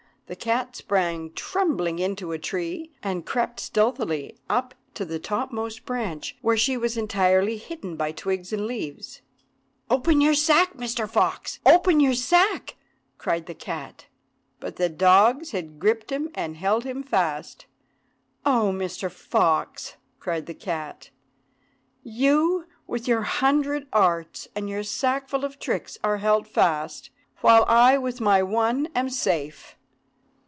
The 0.27 0.35
cat 0.37 0.77
sprang 0.77 1.33
trembling 1.33 1.99
into 1.99 2.31
a 2.31 2.39
tree, 2.39 2.89
and 3.03 3.25
crept 3.25 3.59
stealthily 3.59 4.37
up 4.49 4.73
to 4.93 5.03
the 5.03 5.19
topmost 5.19 5.85
branch, 5.85 6.37
where 6.41 6.55
she 6.55 6.77
was 6.77 6.95
entirely 6.95 7.57
hidden 7.57 7.97
by 7.97 8.13
twigs 8.13 8.53
and 8.53 8.65
leaves. 8.65 9.19
"Open 9.89 10.21
your 10.21 10.33
sack, 10.33 10.75
Mr. 10.75 11.05
Fox! 11.05 11.59
open 11.65 11.99
your 11.99 12.13
sack!" 12.13 12.77
cried 13.17 13.45
the 13.45 13.53
cat, 13.53 14.05
but 14.61 14.77
the 14.77 14.87
dogs 14.87 15.51
had 15.51 15.79
gripped 15.81 16.13
him, 16.13 16.29
and 16.33 16.55
held 16.55 16.85
him 16.85 17.03
fast. 17.03 17.65
"Oh, 18.45 18.71
Mr. 18.73 19.11
Fox!" 19.11 19.97
cried 20.21 20.45
the 20.45 20.53
cat, 20.53 21.09
"you 22.03 22.67
with 22.87 23.05
your 23.05 23.23
hundred 23.23 23.85
arts, 23.91 24.47
and 24.55 24.69
your 24.69 24.83
sackful 24.83 25.43
of 25.43 25.59
tricks, 25.59 25.97
are 26.05 26.19
held 26.19 26.47
fast, 26.47 27.09
while 27.41 27.65
I, 27.67 27.97
with 27.97 28.21
my 28.21 28.41
one, 28.41 28.87
am 28.95 29.09
safe. 29.09 29.75